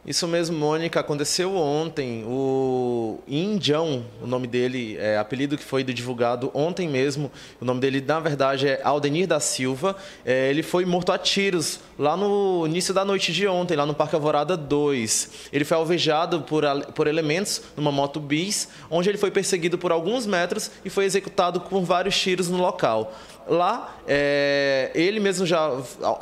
Isso 0.06 0.28
mesmo, 0.28 0.56
Mônica. 0.56 1.00
Aconteceu 1.00 1.56
ontem. 1.56 2.22
O 2.28 3.18
Indião, 3.26 4.04
o 4.22 4.26
nome 4.26 4.46
dele, 4.46 4.96
é 5.00 5.18
apelido 5.18 5.58
que 5.58 5.64
foi 5.64 5.82
divulgado 5.82 6.48
ontem 6.54 6.88
mesmo. 6.88 7.28
O 7.60 7.64
nome 7.64 7.80
dele, 7.80 8.00
na 8.06 8.20
verdade, 8.20 8.68
é 8.68 8.80
Aldenir 8.84 9.26
da 9.26 9.40
Silva. 9.40 9.96
É, 10.24 10.48
ele 10.48 10.62
foi 10.62 10.84
morto 10.84 11.10
a 11.10 11.18
tiros 11.18 11.80
lá 11.98 12.16
no 12.16 12.64
início 12.68 12.94
da 12.94 13.04
noite 13.04 13.32
de 13.32 13.48
ontem, 13.48 13.76
lá 13.76 13.84
no 13.84 13.94
Parque 13.94 14.14
Alvorada 14.14 14.56
2. 14.56 15.48
Ele 15.52 15.64
foi 15.64 15.76
alvejado 15.76 16.42
por, 16.42 16.62
por 16.94 17.08
elementos 17.08 17.62
numa 17.76 17.90
moto 17.90 18.20
bis, 18.20 18.68
onde 18.88 19.08
ele 19.08 19.18
foi 19.18 19.32
perseguido 19.32 19.76
por 19.76 19.90
alguns 19.90 20.24
metros 20.24 20.70
e 20.84 20.90
foi 20.90 21.04
executado 21.04 21.58
com 21.58 21.84
vários 21.84 22.16
tiros 22.16 22.48
no 22.48 22.58
local. 22.58 23.12
Lá, 23.48 23.96
é, 24.08 24.90
ele 24.94 25.20
mesmo 25.20 25.46
já, 25.46 25.70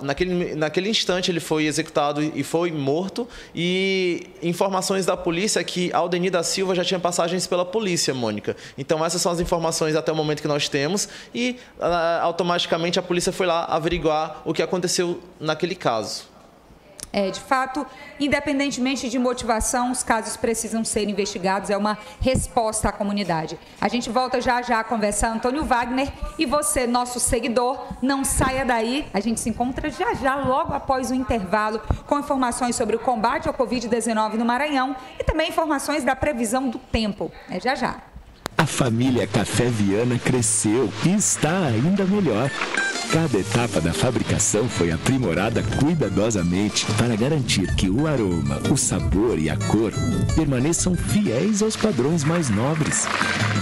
naquele, 0.03 0.55
naquele 0.55 0.91
instante, 0.91 1.31
ele 1.31 1.41
foi 1.41 1.65
executado 1.65 2.23
e 2.23 2.43
foi 2.43 2.71
morto. 2.71 3.27
E 3.55 4.27
informações 4.43 5.07
da 5.07 5.17
polícia 5.17 5.61
é 5.61 5.65
que 5.65 5.91
Aldenir 5.93 6.31
da 6.31 6.43
Silva 6.43 6.75
já 6.75 6.85
tinha 6.85 7.01
passagens 7.01 7.47
pela 7.47 7.65
polícia, 7.65 8.13
Mônica. 8.13 8.55
Então, 8.77 9.03
essas 9.05 9.23
são 9.23 9.33
as 9.33 9.41
informações 9.41 9.97
até 9.97 10.13
o 10.13 10.17
momento 10.17 10.43
que 10.43 10.49
nós 10.49 10.69
temos. 10.69 11.09
E 11.35 11.57
automaticamente 12.23 12.99
a 12.99 13.03
polícia 13.03 13.33
foi 13.33 13.47
lá 13.47 13.65
averiguar 13.65 14.43
o 14.45 14.53
que 14.53 14.63
aconteceu 14.63 15.21
naquele 15.41 15.75
caso. 15.75 16.34
É, 17.17 17.31
de 17.31 17.39
fato, 17.39 17.87
independentemente 18.19 19.09
de 19.09 19.21
motivação, 19.21 19.93
os 19.93 20.03
casos 20.03 20.37
precisam 20.37 20.85
ser 20.85 21.09
investigados, 21.09 21.71
é 21.71 21.77
uma 21.77 21.97
resposta 22.21 22.89
à 22.89 22.93
comunidade. 22.93 23.57
A 23.81 23.87
gente 23.87 24.11
volta 24.11 24.41
já 24.41 24.61
já 24.63 24.81
a 24.81 24.85
conversar, 24.85 25.29
Antônio 25.29 25.65
Wagner, 25.65 26.13
e 26.37 26.45
você, 26.45 26.89
nosso 26.89 27.21
seguidor, 27.21 27.79
não 28.03 28.25
saia 28.25 28.65
daí. 28.65 29.07
A 29.15 29.21
gente 29.21 29.39
se 29.39 29.49
encontra 29.49 29.89
já 29.91 30.13
já, 30.15 30.35
logo 30.35 30.75
após 30.75 31.13
o 31.13 31.15
intervalo, 31.15 31.81
com 32.05 32.19
informações 32.19 32.75
sobre 32.75 32.97
o 32.97 32.99
combate 32.99 33.47
ao 33.47 33.55
Covid-19 33.55 34.35
no 34.35 34.45
Maranhão 34.45 34.97
e 35.17 35.23
também 35.23 35.51
informações 35.51 36.03
da 36.03 36.17
previsão 36.17 36.69
do 36.69 36.81
tempo. 36.81 37.31
É 37.49 37.61
já 37.61 37.77
já. 37.77 37.99
A 38.59 38.67
família 38.67 39.25
Café 39.25 39.67
Viana 39.67 40.19
cresceu 40.19 40.93
e 41.07 41.15
está 41.15 41.67
ainda 41.67 42.05
melhor. 42.05 42.51
Cada 43.15 43.39
etapa 43.39 43.81
da 43.81 43.93
fabricação 43.93 44.69
foi 44.69 44.91
aprimorada 44.91 45.63
cuidadosamente 45.79 46.85
para 46.99 47.15
garantir 47.15 47.73
que 47.77 47.89
o 47.89 48.09
aroma, 48.09 48.59
o 48.69 48.77
sabor 48.77 49.39
e 49.39 49.49
a 49.49 49.57
cor 49.57 49.93
permaneçam 50.35 50.97
fiéis 50.97 51.63
aos 51.63 51.77
padrões 51.77 52.25
mais 52.25 52.51
nobres. 52.51 53.07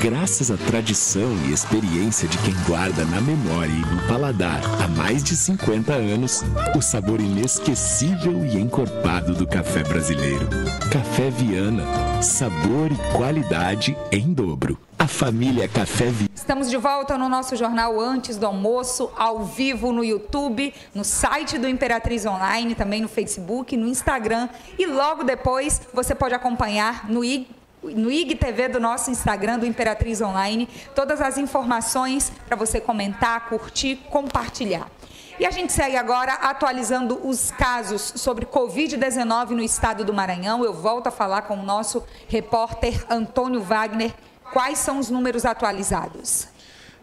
Graças 0.01 0.51
à 0.51 0.57
tradição 0.57 1.37
e 1.47 1.53
experiência 1.53 2.27
de 2.27 2.39
quem 2.39 2.55
guarda 2.67 3.05
na 3.05 3.21
memória 3.21 3.71
e 3.71 3.95
no 3.95 4.09
paladar 4.09 4.63
há 4.83 4.89
mais 4.89 5.23
de 5.23 5.37
50 5.37 5.93
anos, 5.93 6.43
o 6.75 6.81
sabor 6.81 7.21
inesquecível 7.21 8.47
e 8.47 8.59
encorpado 8.59 9.35
do 9.35 9.47
café 9.47 9.83
brasileiro. 9.83 10.49
Café 10.91 11.29
Viana, 11.29 11.85
sabor 12.23 12.91
e 12.91 13.13
qualidade 13.15 13.95
em 14.11 14.33
dobro. 14.33 14.79
A 14.99 15.07
família 15.07 15.69
Café 15.69 16.07
Viana. 16.07 16.31
Estamos 16.33 16.71
de 16.71 16.77
volta 16.77 17.19
no 17.19 17.29
nosso 17.29 17.57
jornal 17.57 18.01
antes 18.01 18.37
do 18.37 18.47
almoço, 18.47 19.11
ao 19.17 19.42
vivo 19.45 19.93
no 19.93 20.05
YouTube, 20.05 20.73
no 20.95 21.05
site 21.05 21.59
do 21.59 21.69
Imperatriz 21.69 22.25
Online, 22.27 22.75
também 22.75 23.01
no 23.01 23.09
Facebook, 23.09 23.77
no 23.77 23.87
Instagram 23.87 24.49
e 24.79 24.87
logo 24.87 25.25
depois 25.25 25.81
você 25.93 26.15
pode 26.15 26.35
acompanhar 26.35 27.09
no 27.09 27.25
IG 27.25 27.49
no 27.83 28.13
IGTV 28.13 28.69
do 28.69 28.79
nosso 28.79 29.11
Instagram, 29.11 29.59
do 29.59 29.67
Imperatriz 29.67 30.21
Online, 30.21 30.69
todas 30.95 31.21
as 31.21 31.37
informações 31.37 32.31
para 32.47 32.57
você 32.57 32.81
comentar, 32.81 33.49
curtir, 33.49 33.97
compartilhar. 34.09 34.89
E 35.37 35.45
a 35.45 35.51
gente 35.51 35.73
segue 35.73 35.97
agora 35.97 36.35
atualizando 36.35 37.19
os 37.27 37.51
casos 37.51 38.13
sobre 38.15 38.47
Covid-19 38.47 39.49
no 39.51 39.63
estado 39.65 40.05
do 40.05 40.15
Maranhão. 40.15 40.65
Eu 40.65 40.73
volto 40.73 41.09
a 41.09 41.11
falar 41.11 41.43
com 41.43 41.55
o 41.55 41.63
nosso 41.65 42.05
repórter 42.29 43.05
Antônio 43.11 43.61
Wagner 43.61 44.13
Quais 44.53 44.79
são 44.79 44.99
os 44.99 45.09
números 45.09 45.47
atualizados? 45.47 46.47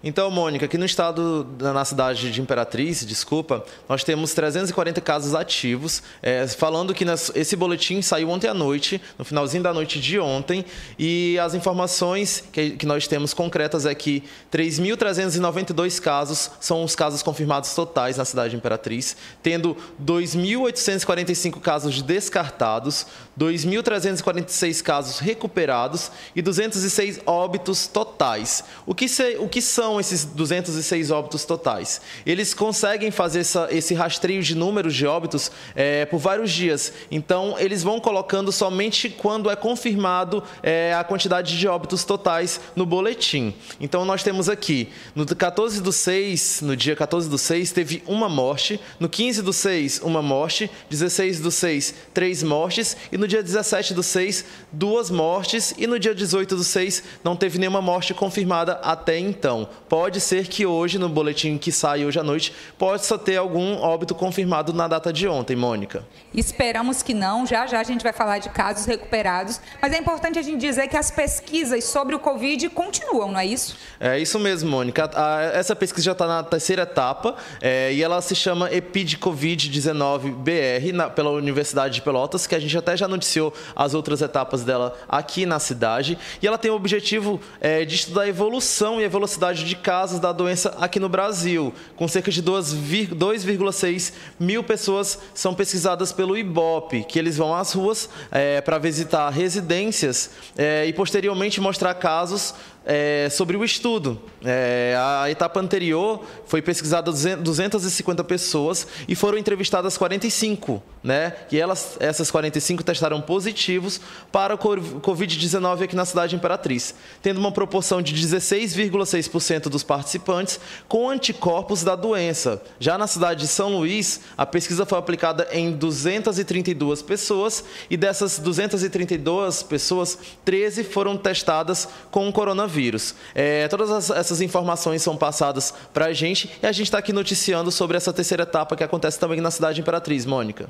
Então, 0.01 0.31
Mônica, 0.31 0.65
aqui 0.65 0.77
no 0.77 0.85
estado, 0.85 1.45
na 1.59 1.83
cidade 1.83 2.31
de 2.31 2.39
Imperatriz, 2.39 3.05
desculpa, 3.05 3.65
nós 3.87 4.01
temos 4.01 4.33
340 4.33 5.01
casos 5.01 5.35
ativos. 5.35 6.01
É, 6.21 6.47
falando 6.47 6.93
que 6.93 7.03
esse 7.35 7.53
boletim 7.57 8.01
saiu 8.01 8.29
ontem 8.29 8.47
à 8.47 8.53
noite, 8.53 9.01
no 9.17 9.25
finalzinho 9.25 9.61
da 9.61 9.73
noite 9.73 9.99
de 9.99 10.17
ontem, 10.17 10.63
e 10.97 11.37
as 11.39 11.53
informações 11.53 12.41
que, 12.49 12.71
que 12.71 12.85
nós 12.85 13.07
temos 13.07 13.33
concretas 13.33 13.85
é 13.85 13.93
que 13.93 14.23
3.392 14.49 15.99
casos 15.99 16.49
são 16.61 16.81
os 16.81 16.95
casos 16.95 17.21
confirmados 17.21 17.75
totais 17.75 18.15
na 18.15 18.23
cidade 18.23 18.51
de 18.51 18.55
Imperatriz, 18.55 19.17
tendo 19.43 19.75
2.845 20.01 21.59
casos 21.59 22.01
descartados, 22.01 23.05
2.346 23.37 24.81
casos 24.81 25.19
recuperados 25.19 26.09
e 26.33 26.41
206 26.41 27.19
óbitos 27.25 27.85
totais. 27.85 28.63
O 28.85 28.95
que, 28.95 29.09
se, 29.09 29.35
o 29.39 29.49
que 29.49 29.61
são 29.61 29.88
são 29.89 30.00
esses 30.00 30.24
206 30.24 31.10
óbitos 31.10 31.46
totais? 31.46 32.00
Eles 32.24 32.53
conseguem 32.53 33.10
fazer 33.10 33.39
essa, 33.39 33.67
esse 33.72 33.96
rastreio 33.96 34.43
de 34.43 34.53
números 34.53 34.93
de 34.93 35.08
óbitos 35.08 35.51
é, 35.75 36.05
por 36.05 36.19
vários 36.19 36.51
dias. 36.51 36.93
Então, 37.10 37.55
eles 37.58 37.81
vão 37.81 38.00
colocando 38.00 38.51
somente 38.51 39.10
quando 39.10 39.50
é 39.50 39.55
confirmado 39.55 40.43
é, 40.62 40.93
a 40.93 41.03
quantidade 41.03 41.58
de 41.58 41.67
óbitos 41.67 42.03
totais 42.03 42.62
no 42.75 42.86
boletim. 42.86 43.53
Então, 43.79 44.05
nós 44.05 44.22
temos 44.22 44.48
aqui, 44.48 44.89
no 45.15 45.25
14 45.25 45.81
do 45.81 45.91
6, 45.91 46.62
no 46.62 46.75
dia 46.75 46.96
14 46.96 47.27
do 47.27 47.38
6, 47.38 47.72
teve 47.72 48.03
uma 48.05 48.29
morte. 48.29 48.79
No 49.00 49.10
15 49.10 49.41
do 49.41 49.51
6, 49.51 50.01
uma 50.03 50.22
morte. 50.22 50.69
16 50.89 51.39
do 51.39 51.50
6, 51.50 51.96
três 52.13 52.43
mortes. 52.43 52.96
E 53.12 53.17
no 53.17 53.27
dia 53.27 53.41
17 53.41 53.96
do 53.96 54.03
6, 54.03 54.46
duas 54.72 55.10
mortes. 55.10 55.74
E 55.79 55.88
no 55.88 55.98
dia 55.98 56.13
18 56.13 56.55
do 56.55 56.63
6, 56.63 57.03
não 57.24 57.36
teve 57.36 57.58
nenhuma 57.58 57.81
morte 57.81 58.13
confirmada 58.13 58.74
até 58.84 59.17
então 59.17 59.67
pode 59.89 60.22
ser 60.22 60.48
que 60.48 60.65
hoje, 60.65 61.00
no 61.00 61.10
boletim 61.10 61.58
que 61.58 61.72
sai 61.72 62.05
hoje 62.05 62.19
à 62.19 62.24
noite, 62.24 62.53
possa 62.77 63.17
ter 63.17 63.38
algum 63.38 63.77
óbito 63.81 64.13
confirmado 64.13 64.72
na 64.72 64.88
data 64.88 65.12
de 65.12 65.27
ontem, 65.27 65.55
Mônica. 65.55 66.05
Esperamos 66.34 67.01
que 67.01 67.13
não, 67.13 67.46
já 67.46 67.65
já 67.65 67.79
a 67.79 67.84
gente 67.84 68.03
vai 68.03 68.13
falar 68.13 68.38
de 68.38 68.50
casos 68.50 68.86
recuperados, 68.86 69.60
mas 69.81 69.91
é 69.91 69.98
importante 69.98 70.38
a 70.38 70.41
gente 70.41 70.60
dizer 70.60 70.88
que 70.88 70.96
as 70.96 71.10
pesquisas 71.10 71.84
sobre 71.86 72.15
o 72.15 72.19
Covid 72.19 72.69
continuam, 72.69 73.31
não 73.31 73.39
é 73.39 73.46
isso? 73.46 73.75
É 74.00 74.19
isso 74.19 74.39
mesmo, 74.39 74.69
Mônica. 74.69 75.10
Essa 75.53 75.75
pesquisa 75.75 76.05
já 76.05 76.12
está 76.12 76.27
na 76.27 76.43
terceira 76.43 76.84
etapa 76.84 77.36
é, 77.60 77.91
e 77.91 78.03
ela 78.03 78.22
se 78.22 78.36
chama 78.36 78.72
EPID 78.72 79.15
Covid-19 79.15 80.31
BR, 80.34 80.93
na, 80.93 81.10
pela 81.10 81.31
Universidade 81.31 81.96
de 81.96 82.01
Pelotas, 82.01 82.46
que 82.46 82.53
a 82.53 82.60
gente 82.60 82.77
até 82.77 82.96
já 82.96 83.08
noticiou 83.08 83.53
as 83.75 83.93
outras 83.96 84.22
etapas 84.22 84.63
dela 84.63 84.96
aqui 85.08 85.46
na 85.46 85.58
cidade. 85.58 86.17
E 86.41 86.48
ela 86.48 86.58
tem 86.58 86.69
o 86.69 86.75
objetivo 86.75 87.41
é, 87.60 87.84
de 87.86 87.96
estudar 87.96 88.24
a 88.24 88.27
evolução 88.27 89.01
e 89.01 89.05
a 89.05 89.10
velocidade 89.10 89.63
de 89.63 89.78
casos 89.79 90.19
da 90.19 90.31
doença 90.31 90.75
aqui 90.79 91.00
no 91.00 91.09
Brasil, 91.09 91.74
com 91.95 92.07
cerca 92.07 92.31
de 92.31 92.41
2,6 92.41 94.13
mil 94.39 94.63
pessoas 94.63 95.19
são 95.33 95.53
pesquisadas 95.53 96.12
pelo 96.12 96.38
IBOP, 96.38 97.03
que 97.03 97.17
eles 97.17 97.38
vão 97.38 97.55
às 97.55 97.74
ruas 97.74 98.09
é, 98.31 98.62
para 98.62 98.77
visitar 98.77 99.29
residências 99.29 100.31
é, 100.57 100.86
e 100.86 100.93
posteriormente 100.93 101.59
mostrar 101.59 101.93
casos 101.95 102.53
é, 102.86 103.27
sobre 103.29 103.57
o 103.57 103.63
estudo. 103.63 104.19
É, 104.43 104.95
a 104.98 105.29
etapa 105.29 105.59
anterior 105.59 106.24
foi 106.45 106.62
pesquisada 106.62 107.12
250 107.12 108.24
pessoas 108.24 108.88
e 109.07 109.15
foram 109.15 109.38
entrevistadas 109.38 109.98
45, 109.98 110.81
né? 111.03 111.36
E 111.51 111.59
elas, 111.59 111.98
essas 112.00 112.31
45 112.31 112.83
testaram 112.83 113.21
positivos 113.21 114.00
para 114.31 114.55
o 114.55 114.57
Covid-19 114.57 115.83
aqui 115.83 115.95
na 115.95 116.05
cidade 116.05 116.31
de 116.31 116.36
Imperatriz, 116.38 116.95
tendo 117.21 117.39
uma 117.39 117.51
proporção 117.51 118.01
de 118.01 118.13
16,6% 118.15 119.63
dos 119.63 119.83
participantes 119.83 120.59
com 120.88 121.09
anticorpos 121.09 121.83
da 121.83 121.95
doença. 121.95 122.62
Já 122.79 122.98
na 122.98 123.07
cidade 123.07 123.41
de 123.41 123.48
São 123.48 123.77
Luís, 123.77 124.21
a 124.38 124.45
pesquisa 124.45 124.86
foi 124.86 124.98
aplicada 124.98 125.48
em 125.51 125.71
232 125.71 127.01
pessoas 127.01 127.63
e 127.89 127.98
dessas 127.98 128.39
232 128.39 129.63
pessoas, 129.63 130.17
13 130.45 130.83
foram 130.86 131.17
testadas 131.17 131.88
com 132.09 132.27
o 132.27 132.33
coronavírus 132.33 132.68
coronavírus. 132.69 133.15
É, 133.33 133.67
todas 133.67 134.09
essas 134.11 134.39
informações 134.41 135.01
são 135.01 135.17
passadas 135.17 135.73
para 135.93 136.05
a 136.05 136.13
gente 136.13 136.49
e 136.61 136.65
a 136.65 136.71
gente 136.71 136.85
está 136.88 136.99
aqui 136.99 137.11
noticiando 137.11 137.71
sobre 137.71 137.97
essa 137.97 138.13
terceira 138.13 138.43
etapa 138.43 138.75
que 138.75 138.83
acontece 138.83 139.19
também 139.19 139.41
na 139.41 139.51
cidade 139.51 139.81
Imperatriz, 139.81 140.25
Mônica. 140.25 140.69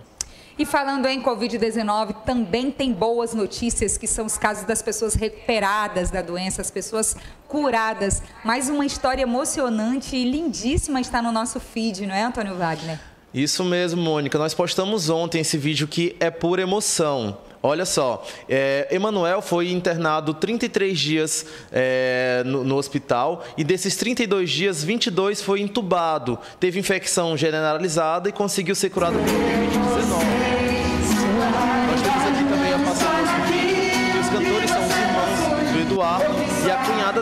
E 0.57 0.65
falando 0.65 1.05
em 1.05 1.23
Covid-19, 1.23 2.23
também 2.25 2.69
tem 2.69 2.91
boas 2.91 3.33
notícias, 3.33 3.97
que 3.97 4.05
são 4.05 4.25
os 4.25 4.37
casos 4.37 4.65
das 4.65 4.81
pessoas 4.81 5.13
recuperadas 5.13 6.11
da 6.11 6.21
doença, 6.21 6.61
as 6.61 6.69
pessoas 6.69 7.15
curadas. 7.47 8.21
Mais 8.43 8.67
uma 8.69 8.85
história 8.85 9.21
emocionante 9.21 10.17
e 10.17 10.29
lindíssima 10.29 10.99
está 10.99 11.21
no 11.21 11.31
nosso 11.31 11.61
feed, 11.61 12.05
não 12.05 12.13
é, 12.13 12.23
Antônio 12.23 12.55
Wagner? 12.55 12.99
Isso 13.33 13.63
mesmo, 13.63 14.01
Mônica. 14.01 14.37
Nós 14.37 14.53
postamos 14.53 15.09
ontem 15.09 15.39
esse 15.39 15.57
vídeo 15.57 15.87
que 15.87 16.17
é 16.19 16.29
pura 16.29 16.61
emoção. 16.61 17.37
Olha 17.61 17.85
só, 17.85 18.25
é, 18.47 18.87
Emanuel 18.89 19.41
foi 19.41 19.71
internado 19.71 20.33
33 20.33 20.97
dias 20.97 21.45
é, 21.71 22.41
no, 22.45 22.63
no, 22.63 22.77
hospital 22.77 23.43
e 23.57 23.65
desses 23.65 23.97
32 23.97 24.49
dias, 24.49 24.83
22 24.83 25.41
foi 25.41 25.59
entubado. 25.59 26.39
Teve 26.59 26.79
infecção 26.79 27.35
generalizada 27.35 28.29
e 28.29 28.31
conseguiu 28.31 28.75
ser 28.75 28.89
curado 28.89 29.17
pelo 29.17 29.27
Covid-19. 29.27 30.58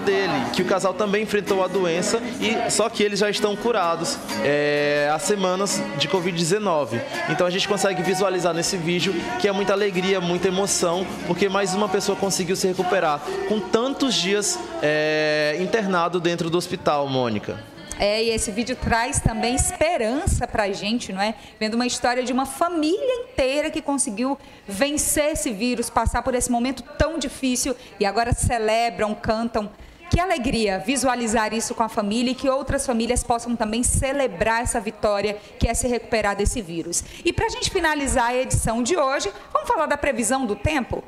Dele, 0.07 0.33
que 0.53 0.61
o 0.61 0.65
casal 0.65 0.93
também 0.93 1.23
enfrentou 1.23 1.61
a 1.61 1.67
doença 1.67 2.21
e 2.39 2.71
só 2.71 2.87
que 2.89 3.03
eles 3.03 3.19
já 3.19 3.29
estão 3.29 3.57
curados 3.57 4.17
é, 4.41 5.11
há 5.13 5.19
semanas 5.19 5.83
de 5.97 6.07
Covid-19. 6.07 7.01
Então 7.29 7.45
a 7.45 7.49
gente 7.49 7.67
consegue 7.67 8.01
visualizar 8.01 8.53
nesse 8.53 8.77
vídeo 8.77 9.13
que 9.41 9.49
é 9.49 9.51
muita 9.51 9.73
alegria, 9.73 10.21
muita 10.21 10.47
emoção, 10.47 11.05
porque 11.27 11.49
mais 11.49 11.73
uma 11.73 11.89
pessoa 11.89 12.17
conseguiu 12.17 12.55
se 12.55 12.65
recuperar 12.67 13.19
com 13.49 13.59
tantos 13.59 14.15
dias 14.15 14.57
é, 14.81 15.57
internado 15.59 16.21
dentro 16.21 16.49
do 16.49 16.57
hospital, 16.57 17.05
Mônica. 17.09 17.61
É, 17.99 18.23
e 18.23 18.29
esse 18.29 18.49
vídeo 18.51 18.77
traz 18.77 19.19
também 19.19 19.55
esperança 19.55 20.47
para 20.47 20.63
a 20.63 20.71
gente, 20.71 21.11
não 21.11 21.21
é? 21.21 21.33
Vendo 21.59 21.73
uma 21.73 21.85
história 21.85 22.23
de 22.23 22.31
uma 22.31 22.45
família 22.45 23.13
inteira 23.23 23.69
que 23.69 23.81
conseguiu 23.81 24.37
vencer 24.65 25.31
esse 25.31 25.51
vírus, 25.51 25.89
passar 25.89 26.21
por 26.21 26.33
esse 26.33 26.49
momento 26.49 26.81
tão 26.97 27.17
difícil 27.17 27.75
e 27.99 28.05
agora 28.05 28.33
celebram, 28.33 29.13
cantam. 29.13 29.69
Que 30.09 30.19
alegria 30.19 30.79
visualizar 30.79 31.53
isso 31.53 31.75
com 31.75 31.83
a 31.83 31.89
família 31.89 32.31
e 32.31 32.35
que 32.35 32.49
outras 32.49 32.85
famílias 32.85 33.23
possam 33.23 33.55
também 33.55 33.83
celebrar 33.83 34.61
essa 34.61 34.79
vitória 34.79 35.37
que 35.59 35.67
é 35.67 35.73
se 35.73 35.87
recuperar 35.87 36.35
desse 36.35 36.61
vírus. 36.61 37.03
E 37.23 37.33
para 37.33 37.45
a 37.45 37.49
gente 37.49 37.69
finalizar 37.69 38.27
a 38.27 38.35
edição 38.35 38.81
de 38.81 38.95
hoje, 38.97 39.31
vamos 39.53 39.67
falar 39.67 39.85
da 39.85 39.97
previsão 39.97 40.45
do 40.45 40.55
tempo? 40.55 41.03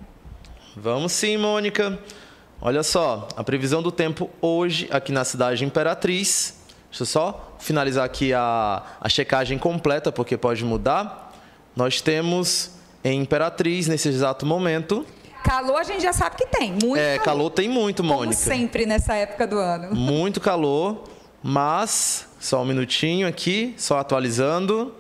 Vamos 0.75 1.11
sim, 1.11 1.37
Mônica. 1.37 1.99
Olha 2.61 2.83
só, 2.83 3.27
a 3.35 3.43
previsão 3.43 3.81
do 3.81 3.91
tempo 3.91 4.29
hoje 4.41 4.87
aqui 4.91 5.11
na 5.11 5.23
cidade 5.23 5.63
Imperatriz 5.63 6.59
Deixa 6.89 7.03
eu 7.03 7.05
só 7.05 7.55
finalizar 7.59 8.03
aqui 8.03 8.33
a, 8.33 8.81
a 8.99 9.07
checagem 9.07 9.59
completa, 9.59 10.11
porque 10.11 10.35
pode 10.35 10.65
mudar. 10.65 11.31
Nós 11.75 12.01
temos 12.01 12.71
em 13.03 13.21
Imperatriz, 13.21 13.87
nesse 13.87 14.09
exato 14.09 14.43
momento. 14.45 15.05
Calor 15.43 15.77
a 15.79 15.84
gente 15.84 16.01
já 16.03 16.13
sabe 16.13 16.36
que 16.36 16.46
tem, 16.48 16.72
muito 16.72 16.98
É, 16.98 17.17
calor, 17.17 17.25
calor 17.25 17.50
tem 17.51 17.69
muito, 17.69 18.03
Mônica. 18.03 18.24
Como 18.25 18.34
sempre 18.34 18.86
nessa 18.86 19.15
época 19.15 19.48
do 19.48 19.58
ano. 19.58 19.96
Muito 19.96 20.39
calor, 20.39 21.03
mas 21.41 22.27
só 22.39 22.62
um 22.62 22.65
minutinho 22.65 23.27
aqui, 23.27 23.74
só 23.77 24.00
atualizando. 24.00 24.93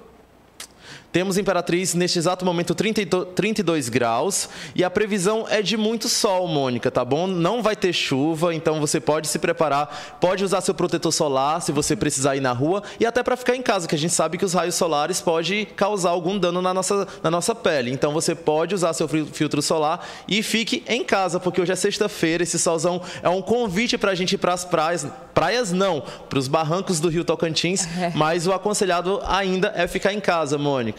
Temos 1.11 1.39
Imperatriz 1.39 1.95
neste 1.95 2.19
exato 2.19 2.45
momento 2.45 2.75
32 2.75 3.89
graus 3.89 4.47
e 4.75 4.83
a 4.83 4.91
previsão 4.91 5.47
é 5.49 5.59
de 5.59 5.75
muito 5.75 6.07
sol, 6.07 6.47
Mônica, 6.47 6.91
tá 6.91 7.03
bom? 7.03 7.25
Não 7.25 7.63
vai 7.63 7.75
ter 7.75 7.93
chuva, 7.93 8.53
então 8.53 8.79
você 8.79 8.99
pode 8.99 9.27
se 9.27 9.39
preparar, 9.39 10.17
pode 10.21 10.43
usar 10.43 10.61
seu 10.61 10.73
protetor 10.73 11.11
solar 11.11 11.63
se 11.63 11.71
você 11.71 11.95
precisar 11.95 12.35
ir 12.35 12.41
na 12.41 12.51
rua 12.51 12.83
e 12.99 13.07
até 13.07 13.23
para 13.23 13.35
ficar 13.35 13.55
em 13.55 13.61
casa, 13.63 13.87
que 13.87 13.95
a 13.95 13.97
gente 13.97 14.13
sabe 14.13 14.37
que 14.37 14.45
os 14.45 14.53
raios 14.53 14.75
solares 14.75 15.19
podem 15.19 15.65
causar 15.65 16.11
algum 16.11 16.37
dano 16.37 16.61
na 16.61 16.75
nossa, 16.75 17.07
na 17.23 17.31
nossa 17.31 17.55
pele. 17.55 17.91
Então 17.91 18.13
você 18.13 18.35
pode 18.35 18.75
usar 18.75 18.93
seu 18.93 19.07
filtro 19.07 19.63
solar 19.63 20.05
e 20.27 20.43
fique 20.43 20.83
em 20.87 21.03
casa, 21.03 21.39
porque 21.39 21.59
hoje 21.59 21.71
é 21.71 21.75
sexta-feira, 21.75 22.43
esse 22.43 22.59
solzão 22.59 23.01
é 23.23 23.29
um 23.29 23.41
convite 23.41 23.97
para 23.97 24.11
a 24.11 24.15
gente 24.15 24.33
ir 24.33 24.37
para 24.37 24.53
as 24.53 24.63
praias, 24.63 25.07
praias 25.33 25.71
não, 25.71 26.03
para 26.29 26.37
os 26.37 26.47
barrancos 26.47 26.99
do 26.99 27.09
Rio 27.09 27.23
Tocantins, 27.23 27.87
é. 27.97 28.11
mas 28.13 28.45
o 28.45 28.53
aconselhado 28.53 29.19
ainda 29.25 29.73
é 29.75 29.87
ficar 29.87 30.13
em 30.13 30.19
casa, 30.19 30.55
Mônica. 30.57 30.98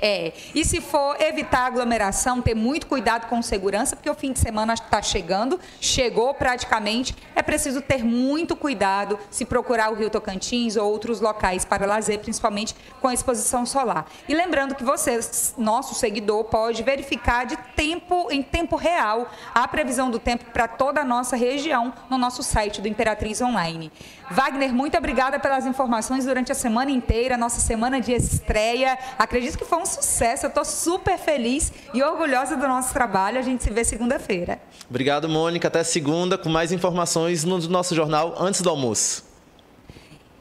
É. 0.00 0.32
E 0.54 0.64
se 0.64 0.80
for 0.80 1.20
evitar 1.20 1.66
aglomeração, 1.66 2.42
ter 2.42 2.54
muito 2.54 2.86
cuidado 2.86 3.28
com 3.28 3.40
segurança, 3.42 3.96
porque 3.96 4.10
o 4.10 4.14
fim 4.14 4.32
de 4.32 4.38
semana 4.38 4.74
está 4.74 5.00
chegando, 5.00 5.58
chegou 5.80 6.34
praticamente. 6.34 7.14
É 7.34 7.42
preciso 7.42 7.80
ter 7.80 8.04
muito 8.04 8.54
cuidado 8.56 9.18
se 9.30 9.44
procurar 9.44 9.90
o 9.90 9.94
Rio 9.94 10.10
Tocantins 10.10 10.76
ou 10.76 10.90
outros 10.90 11.20
locais 11.20 11.64
para 11.64 11.86
lazer, 11.86 12.18
principalmente 12.20 12.74
com 13.00 13.08
a 13.08 13.14
exposição 13.14 13.64
solar. 13.64 14.06
E 14.28 14.34
lembrando 14.34 14.74
que 14.74 14.84
você, 14.84 15.18
nosso 15.56 15.94
seguidor, 15.94 16.44
pode 16.44 16.82
verificar 16.82 17.46
de 17.46 17.56
tempo 17.74 18.28
em 18.30 18.42
tempo 18.42 18.76
real 18.76 19.28
a 19.54 19.66
previsão 19.66 20.10
do 20.10 20.18
tempo 20.18 20.46
para 20.52 20.68
toda 20.68 21.00
a 21.00 21.04
nossa 21.04 21.36
região 21.36 21.92
no 22.10 22.18
nosso 22.18 22.42
site 22.42 22.80
do 22.80 22.88
Imperatriz 22.88 23.40
Online. 23.40 23.90
Wagner, 24.30 24.72
muito 24.72 24.96
obrigada 24.98 25.38
pelas 25.38 25.66
informações 25.66 26.24
durante 26.24 26.50
a 26.50 26.54
semana 26.54 26.90
inteira, 26.90 27.36
nossa 27.36 27.60
semana 27.60 28.00
de 28.00 28.12
estreia. 28.12 28.98
Acredito 29.18 29.56
que 29.56 29.64
foi 29.64 29.78
um 29.78 29.86
sucesso. 29.96 30.46
Eu 30.46 30.48
estou 30.48 30.64
super 30.64 31.18
feliz 31.18 31.72
e 31.92 32.02
orgulhosa 32.02 32.56
do 32.56 32.66
nosso 32.68 32.92
trabalho. 32.92 33.38
A 33.38 33.42
gente 33.42 33.64
se 33.64 33.70
vê 33.70 33.84
segunda-feira. 33.84 34.60
Obrigado, 34.88 35.28
Mônica. 35.28 35.68
Até 35.68 35.82
segunda 35.82 36.38
com 36.38 36.48
mais 36.48 36.72
informações 36.72 37.44
no 37.44 37.58
nosso 37.68 37.94
jornal 37.94 38.34
antes 38.38 38.60
do 38.60 38.70
almoço. 38.70 39.25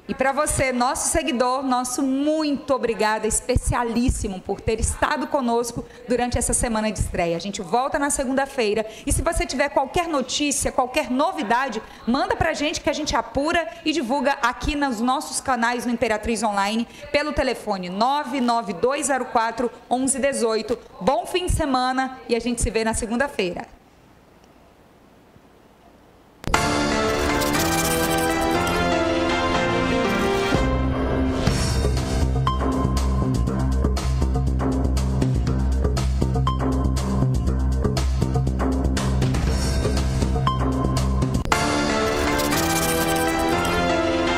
E 0.08 0.14
para 0.14 0.32
você, 0.32 0.72
nosso 0.72 1.10
seguidor, 1.10 1.64
nosso 1.64 2.04
muito 2.04 2.72
obrigada, 2.76 3.26
especialíssimo 3.26 4.40
por 4.40 4.62
ter 4.62 4.80
estado 4.80 5.26
conosco 5.26 5.84
durante 6.08 6.38
essa 6.38 6.54
semana 6.54 6.92
de 6.92 7.00
estreia. 7.00 7.36
A 7.36 7.40
gente 7.40 7.60
volta 7.60 7.98
na 7.98 8.12
segunda-feira 8.12 8.86
e 9.04 9.12
se 9.12 9.24
você 9.24 9.48
tiver 9.48 9.70
qualquer 9.70 10.08
notícia, 10.08 10.72
qualquer 10.72 11.10
novidade, 11.10 11.82
manda 12.06 12.36
para 12.36 12.52
a 12.52 12.54
gente 12.54 12.82
que 12.82 12.90
a 12.90 12.94
gente 12.94 13.16
apura 13.16 13.68
e 13.84 13.92
divulga 13.92 14.34
aqui 14.44 14.76
nos 14.76 15.02
nossos 15.02 15.42
canais 15.42 15.88
no 15.88 15.92
Imperatriz 15.92 16.44
Online 16.44 16.88
pelo 17.12 17.34
telefone 17.34 17.90
99204 17.90 19.72
1118. 19.90 20.78
Bom 21.02 21.26
fim 21.26 21.48
de 21.48 21.54
semana 21.54 22.20
e 22.30 22.36
a 22.36 22.40
gente 22.40 22.62
se 22.62 22.70
vê 22.70 22.84
na 22.84 22.94
segunda-feira. 22.94 23.75